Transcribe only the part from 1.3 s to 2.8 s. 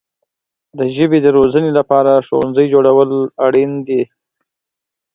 روزنې لپاره ښوونځي